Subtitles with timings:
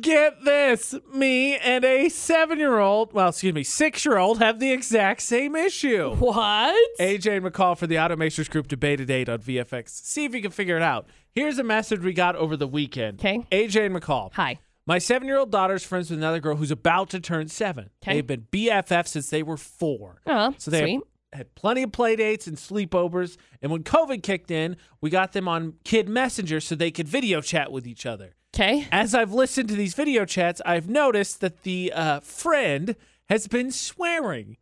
[0.00, 0.94] Get this.
[1.12, 5.22] Me and a seven year old, well, excuse me, six year old have the exact
[5.22, 6.14] same issue.
[6.16, 6.76] What?
[7.00, 9.88] AJ and McCall for the Automakers Group debate at 8 on VFX.
[9.88, 11.06] See if you can figure it out.
[11.32, 13.18] Here's a message we got over the weekend.
[13.20, 13.44] Okay.
[13.50, 14.32] AJ and McCall.
[14.34, 14.58] Hi.
[14.86, 17.90] My seven year old daughter's friends with another girl who's about to turn seven.
[18.00, 18.14] 'Kay.
[18.14, 20.20] They've been BFF since they were four.
[20.26, 21.00] Oh, So they sweet.
[21.32, 23.36] had plenty of play dates and sleepovers.
[23.60, 27.40] And when COVID kicked in, we got them on Kid Messenger so they could video
[27.42, 28.34] chat with each other.
[28.54, 28.86] Okay.
[28.90, 32.96] As I've listened to these video chats, I've noticed that the uh, friend
[33.28, 34.56] has been swearing.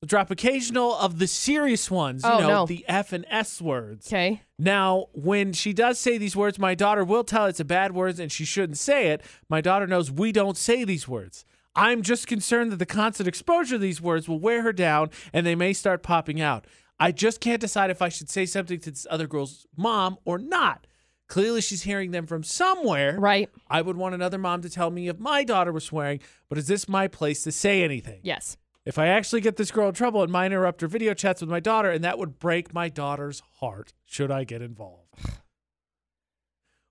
[0.00, 2.66] We'll drop occasional of the serious ones, you Oh, know, no.
[2.66, 4.06] the F and S words.
[4.06, 4.42] Okay.
[4.58, 8.18] Now, when she does say these words, my daughter will tell it's a bad word
[8.20, 9.22] and she shouldn't say it.
[9.48, 11.44] My daughter knows we don't say these words.
[11.74, 15.44] I'm just concerned that the constant exposure to these words will wear her down and
[15.46, 16.66] they may start popping out.
[16.98, 20.38] I just can't decide if I should say something to this other girl's mom or
[20.38, 20.86] not.
[21.28, 23.18] Clearly, she's hearing them from somewhere.
[23.18, 23.50] Right.
[23.68, 26.68] I would want another mom to tell me if my daughter was swearing, but is
[26.68, 28.20] this my place to say anything?
[28.22, 28.56] Yes.
[28.84, 31.50] If I actually get this girl in trouble, and might interrupt her video chats with
[31.50, 35.08] my daughter, and that would break my daughter's heart should I get involved.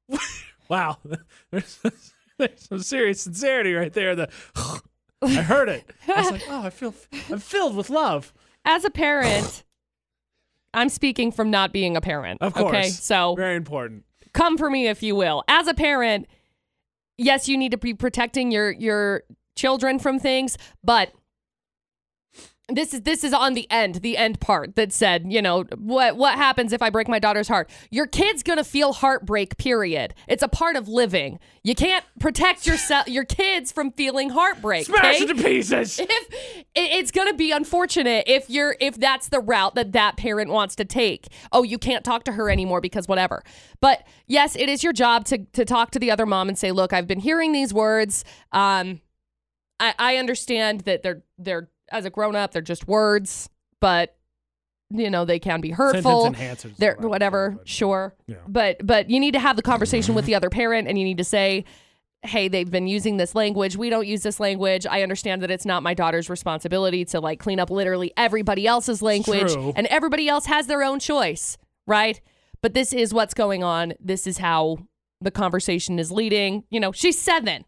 [0.69, 0.97] wow.
[1.51, 1.79] There's,
[2.37, 4.13] there's some serious sincerity right there.
[4.13, 4.29] The
[5.21, 5.89] I heard it.
[6.07, 6.93] I was like, oh, I feel
[7.31, 8.33] I'm filled with love.
[8.65, 9.63] As a parent,
[10.73, 12.41] I'm speaking from not being a parent.
[12.41, 12.75] Of course.
[12.75, 12.89] Okay.
[12.89, 14.03] So Very important.
[14.35, 15.43] Come for me if you will.
[15.47, 16.27] As a parent,
[17.17, 19.23] yes, you need to be protecting your your
[19.55, 21.11] children from things, but
[22.67, 26.17] this is this is on the end, the end part that said, you know, what
[26.17, 27.69] what happens if I break my daughter's heart?
[27.91, 29.57] Your kid's gonna feel heartbreak.
[29.57, 30.15] Period.
[30.27, 31.39] It's a part of living.
[31.63, 34.87] You can't protect yourself, your kids from feeling heartbreak.
[34.87, 35.23] Smash okay?
[35.25, 35.99] it to pieces.
[35.99, 40.17] if it- it's going to be unfortunate if you're if that's the route that that
[40.17, 43.41] parent wants to take oh you can't talk to her anymore because whatever
[43.79, 46.71] but yes it is your job to to talk to the other mom and say
[46.71, 48.99] look i've been hearing these words um
[49.79, 54.15] i i understand that they're they're as a grown-up they're just words but
[54.91, 56.25] you know they can be hurtful.
[56.31, 56.75] enhancers.
[56.77, 58.15] they're is whatever but- sure.
[58.27, 58.37] Yeah.
[58.47, 61.17] but but you need to have the conversation with the other parent and you need
[61.17, 61.65] to say
[62.23, 63.75] hey they've been using this language.
[63.77, 64.85] We don't use this language.
[64.87, 69.01] I understand that it's not my daughter's responsibility to like clean up literally everybody else's
[69.01, 69.73] language True.
[69.75, 71.57] and everybody else has their own choice
[71.87, 72.19] right?
[72.61, 73.93] But this is what's going on.
[73.99, 74.77] This is how
[75.21, 76.63] the conversation is leading.
[76.69, 77.65] You know she's seven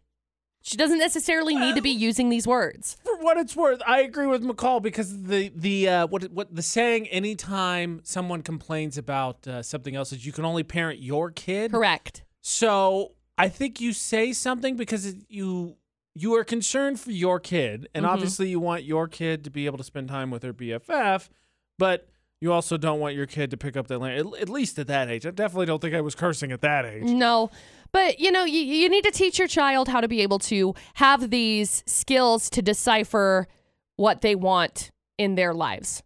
[0.68, 4.26] she doesn't necessarily need to be using these words for what it's worth, I agree
[4.26, 9.62] with McCall because the the uh, what what the saying anytime someone complains about uh,
[9.62, 11.70] something else is you can only parent your kid.
[11.72, 15.76] correct So I think you say something because it- you
[16.14, 18.08] you are concerned for your kid, and Mhm.
[18.08, 21.30] obviously you want your kid to be able to spend time with her BFF,
[21.78, 22.08] but
[22.40, 24.40] you also don't want your kid to pick up that language.
[24.40, 27.04] At least at that age, I definitely don't think I was cursing at that age.
[27.04, 27.50] No,
[27.92, 30.74] but you know, you, you need to teach your child how to be able to
[30.94, 33.46] have these skills to decipher
[33.96, 36.02] what they want in their lives.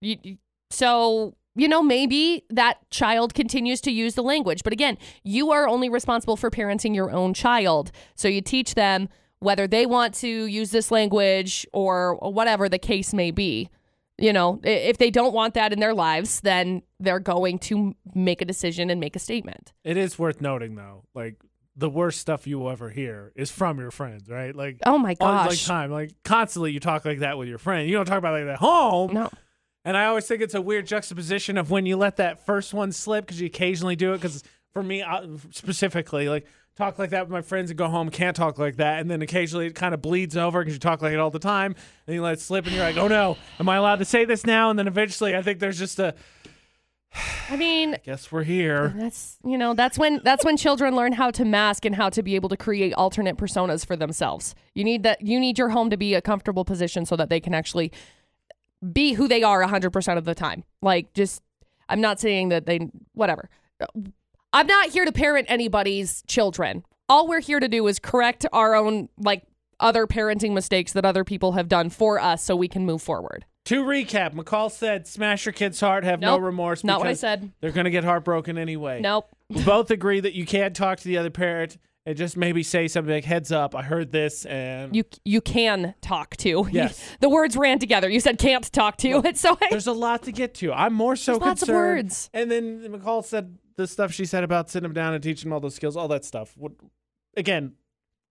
[0.00, 0.38] You,
[0.70, 5.68] so, you know, maybe that child continues to use the language, but again, you are
[5.68, 7.92] only responsible for parenting your own child.
[8.14, 9.08] So you teach them
[9.38, 13.68] whether they want to use this language or whatever the case may be.
[14.16, 18.40] You know, if they don't want that in their lives, then they're going to make
[18.40, 19.72] a decision and make a statement.
[19.82, 21.36] It is worth noting though, like
[21.76, 24.54] the worst stuff you will ever hear is from your friends, right?
[24.54, 25.66] Like Oh my all like gosh.
[25.66, 27.88] time, like constantly you talk like that with your friend.
[27.88, 29.14] You don't talk about it like that at home.
[29.14, 29.30] No.
[29.84, 32.92] And I always think it's a weird juxtaposition of when you let that first one
[32.92, 34.18] slip because you occasionally do it.
[34.18, 36.46] Because for me uh, specifically, like
[36.76, 39.22] talk like that with my friends and go home, can't talk like that, and then
[39.22, 41.74] occasionally it kind of bleeds over because you talk like it all the time,
[42.06, 44.24] and you let it slip, and you're like, oh no, am I allowed to say
[44.24, 44.70] this now?
[44.70, 46.14] And then eventually, I think there's just a
[47.50, 48.94] I mean, I guess we're here.
[48.96, 52.22] that's you know, that's when that's when children learn how to mask and how to
[52.22, 54.54] be able to create alternate personas for themselves.
[54.74, 57.40] You need that you need your home to be a comfortable position so that they
[57.40, 57.92] can actually
[58.92, 60.64] be who they are 100% of the time.
[60.82, 61.42] Like just
[61.88, 63.48] I'm not saying that they whatever.
[64.54, 66.84] I'm not here to parent anybody's children.
[67.08, 69.42] All we're here to do is correct our own like
[69.80, 73.44] other parenting mistakes that other people have done for us so we can move forward.
[73.66, 77.50] To recap, McCall said, "Smash your kid's heart, have no remorse." not what I said.
[77.60, 79.00] They're gonna get heartbroken anyway.
[79.00, 79.28] Nope.
[79.50, 82.86] We both agree that you can't talk to the other parent and just maybe say
[82.86, 86.68] something like, "Heads up, I heard this," and you you can talk to.
[86.72, 87.16] Yes.
[87.20, 88.08] the words ran together.
[88.08, 89.20] You said can't talk to.
[89.24, 90.72] It's so there's a lot to get to.
[90.72, 91.96] I'm more so There's lots of concerned.
[92.04, 92.30] words.
[92.32, 95.52] And then McCall said the stuff she said about sitting him down and teaching him
[95.52, 96.54] all those skills, all that stuff.
[96.56, 96.72] What,
[97.36, 97.72] again,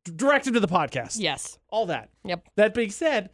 [0.04, 1.18] direct him to the podcast.
[1.20, 1.58] yes.
[1.70, 2.10] All that.
[2.24, 2.48] Yep.
[2.56, 3.30] That being said,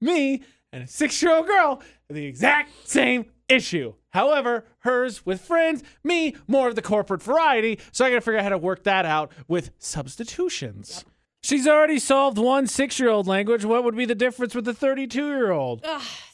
[0.00, 0.42] me
[0.72, 3.94] and a six year old girl have the exact same issue.
[4.10, 7.80] However, hers with friends, me more of the corporate variety.
[7.92, 11.04] So I got to figure out how to work that out with substitutions.
[11.42, 13.64] She's already solved one six year old language.
[13.66, 15.84] What would be the difference with a 32 year old?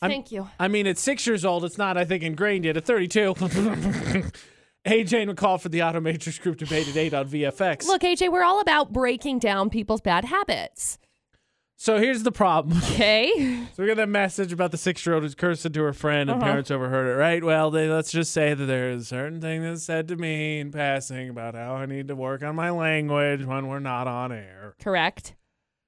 [0.01, 0.49] Thank you.
[0.59, 1.65] I mean, it's six years old.
[1.65, 2.77] It's not, I think, ingrained yet.
[2.77, 3.35] At 32.
[4.87, 7.87] AJ McCall for the Automatrix Group debate at 8 on VFX.
[7.87, 10.99] Look, AJ, we're all about breaking down people's bad habits.
[11.77, 12.79] So here's the problem.
[12.93, 13.65] Okay.
[13.75, 16.29] So we got that message about the six year old who's cursing to her friend
[16.29, 16.51] and Uh-huh.
[16.51, 17.43] parents overheard it, right?
[17.43, 20.61] Well, they, let's just say that there is a certain thing that's said to me
[20.61, 24.33] in passing about how I need to work on my language when we're not on
[24.33, 24.75] air.
[24.83, 25.35] Correct.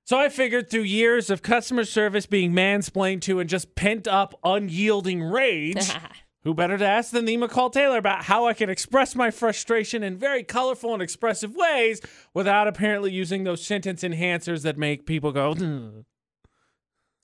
[0.06, 4.34] So I figured through years of customer service being mansplained to and just pent up,
[4.44, 5.90] unyielding rage,
[6.44, 10.02] who better to ask than the McCall Taylor about how I can express my frustration
[10.02, 12.00] in very colorful and expressive ways
[12.34, 15.54] without apparently using those sentence enhancers that make people go,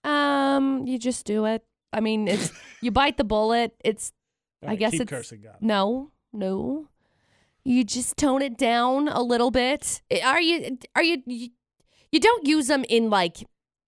[0.04, 1.64] um, you just do it.
[1.92, 3.74] I mean, it's you bite the bullet.
[3.84, 4.12] It's
[4.66, 5.56] I guess it's- cursing, God.
[5.60, 6.88] no, no.
[7.64, 10.00] You just tone it down a little bit.
[10.10, 10.78] Eh, Are you?
[10.94, 11.22] Are you?
[11.26, 11.48] You,
[12.10, 13.38] you don't use them in like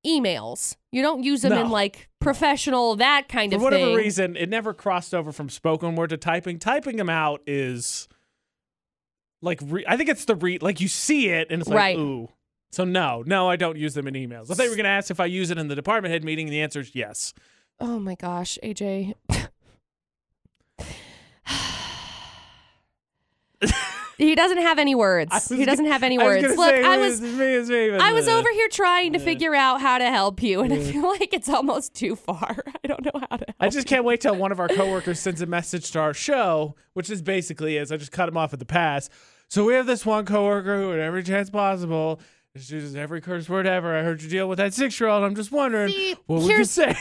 [0.06, 0.76] emails.
[0.93, 3.69] You don't use them in like professional that kind of thing.
[3.69, 3.97] For of whatever thing.
[3.97, 6.58] reason, it never crossed over from spoken word to typing.
[6.58, 8.08] Typing them out is
[9.43, 11.99] like re- I think it's the re like you see it and it's like Right.
[11.99, 12.29] ooh.
[12.73, 14.50] So no, no, I don't use them in emails.
[14.50, 16.47] I thought you were gonna ask if I use it in the department head meeting,
[16.47, 17.35] and the answer is yes.
[17.81, 19.14] Oh my gosh, AJ.
[24.20, 25.49] he doesn't have any words.
[25.49, 26.43] He doesn't have any words.
[26.56, 30.61] Look, I was I was over here trying to figure out how to help you,
[30.61, 32.62] and I feel like it's almost too far.
[32.84, 33.44] I don't know how to.
[33.46, 36.14] Help I just can't wait till one of our coworkers sends a message to our
[36.14, 39.08] show, which is basically is I just cut him off at the pass.
[39.49, 42.20] So we have this one coworker who, at every chance possible,
[42.55, 43.96] just uses every curse word ever.
[43.96, 45.25] I heard you deal with that six year old.
[45.25, 46.96] I'm just wondering See, what would you here's- say?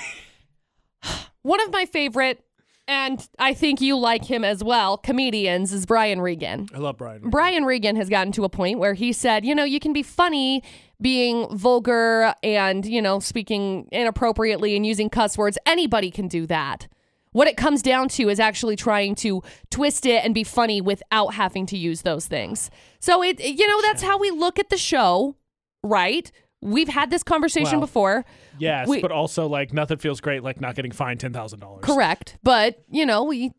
[1.42, 2.44] One of my favorite,
[2.90, 6.68] and I think you like him as well, comedians is Brian Regan.
[6.74, 7.30] I love Brian.
[7.30, 10.02] Brian Regan has gotten to a point where he said, you know, you can be
[10.02, 10.64] funny
[11.00, 15.56] being vulgar and, you know, speaking inappropriately and using cuss words.
[15.68, 16.88] Anybody can do that.
[17.32, 21.36] What it comes down to is actually trying to twist it and be funny without
[21.36, 22.72] having to use those things.
[23.00, 25.36] So it you know, that's how we look at the show,
[25.84, 26.32] right?
[26.62, 28.26] We've had this conversation Well, before.
[28.58, 31.84] Yes, We- but also like nothing feels great like not getting fined ten thousand dollars.
[31.84, 32.38] Correct.
[32.44, 33.54] But, you know, we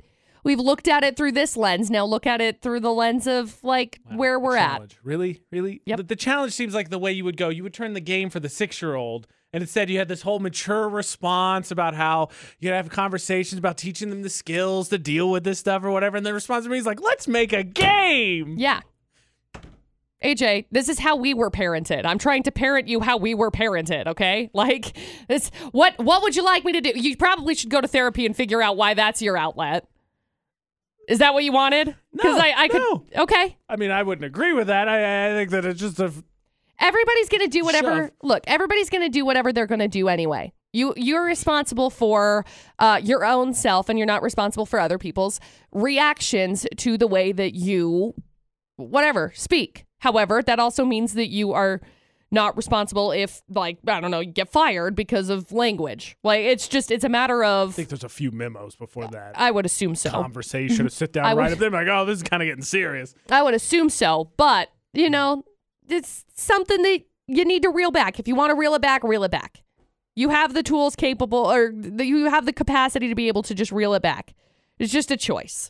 [0.45, 1.91] we've looked at it through this lens.
[1.91, 4.97] Now look at it through the lens of like where we're at.
[5.03, 5.83] Really, really.
[5.87, 5.97] Yep.
[5.99, 7.49] The, the challenge seems like the way you would go.
[7.49, 10.89] You would turn the game for the six-year-old, and instead you had this whole mature
[10.89, 15.59] response about how you have conversations about teaching them the skills to deal with this
[15.59, 16.17] stuff or whatever.
[16.17, 18.81] And the response to me is like, "Let's make a game." Yeah.
[20.23, 22.05] AJ, this is how we were parented.
[22.05, 24.51] I'm trying to parent you how we were parented, okay?
[24.61, 24.95] Like
[25.27, 26.93] this what what would you like me to do?
[26.95, 29.89] You probably should go to therapy and figure out why that's your outlet.
[31.09, 31.97] Is that what you wanted?
[32.13, 33.07] No, I, I could no.
[33.17, 33.57] Okay.
[33.69, 34.87] I mean, I wouldn't agree with that.
[34.87, 36.13] I, I think that it's just a
[36.81, 38.11] Everybody's going to do whatever Shove.
[38.23, 40.53] Look, everybody's going to do whatever they're going to do anyway.
[40.73, 42.45] You you're responsible for
[42.79, 45.41] uh, your own self and you're not responsible for other people's
[45.73, 48.15] reactions to the way that you
[48.81, 49.85] whatever speak.
[49.99, 51.81] However, that also means that you are
[52.33, 56.17] not responsible if like I don't know, you get fired because of language.
[56.23, 59.33] Like it's just it's a matter of I think there's a few memos before that
[59.35, 60.11] I would assume so.
[60.11, 60.93] conversation to mhm.
[60.93, 63.15] sit down I right would- up there, like, oh, this is kind of getting serious.
[63.31, 65.45] I would assume so, but you know,
[65.89, 68.19] it's something that you need to reel back.
[68.19, 69.63] If you want to reel it back, reel it back.
[70.15, 73.55] You have the tools capable, or the, you have the capacity to be able to
[73.55, 74.35] just reel it back.
[74.79, 75.69] It's just a choice.